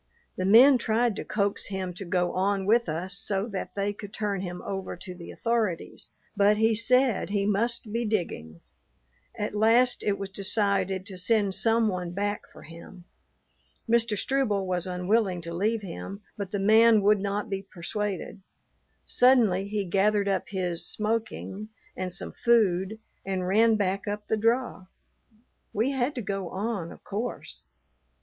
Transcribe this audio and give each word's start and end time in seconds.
The 0.35 0.45
men 0.47 0.79
tried 0.79 1.15
to 1.17 1.23
coax 1.23 1.67
him 1.67 1.93
to 1.93 2.05
go 2.05 2.31
on 2.33 2.65
with 2.65 2.89
us 2.89 3.15
so 3.19 3.45
that 3.49 3.75
they 3.75 3.93
could 3.93 4.11
turn 4.11 4.41
him 4.41 4.59
over 4.63 4.95
to 4.97 5.13
the 5.13 5.29
authorities, 5.29 6.09
but 6.35 6.57
he 6.57 6.73
said 6.73 7.29
he 7.29 7.45
must 7.45 7.93
be 7.93 8.03
digging. 8.03 8.61
At 9.37 9.53
last 9.53 10.01
it 10.03 10.17
was 10.17 10.31
decided 10.31 11.05
to 11.05 11.19
send 11.19 11.53
some 11.53 11.87
one 11.87 12.13
back 12.13 12.49
for 12.51 12.63
him. 12.63 13.03
Mr. 13.87 14.17
Struble 14.17 14.65
was 14.65 14.87
unwilling 14.87 15.39
to 15.41 15.53
leave 15.53 15.83
him, 15.83 16.21
but 16.35 16.49
the 16.51 16.57
man 16.57 17.03
would 17.03 17.19
not 17.19 17.47
be 17.47 17.61
persuaded. 17.61 18.41
Suddenly 19.05 19.67
he 19.67 19.85
gathered 19.85 20.27
up 20.27 20.45
his 20.49 20.83
"smoking" 20.83 21.69
and 21.95 22.11
some 22.11 22.31
food 22.31 22.97
and 23.23 23.47
ran 23.47 23.75
back 23.75 24.07
up 24.07 24.27
the 24.27 24.35
draw. 24.35 24.87
We 25.73 25.91
had 25.91 26.15
to 26.15 26.23
go 26.23 26.49
on, 26.49 26.91
of 26.91 27.03
course. 27.03 27.67